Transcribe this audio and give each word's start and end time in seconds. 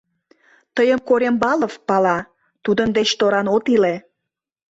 Тыйым 0.75 0.99
Корембалов 1.07 1.73
пала, 1.87 2.17
тудын 2.63 2.89
деч 2.97 3.09
торан 3.19 3.47
от 3.55 3.65
иле... 3.75 3.95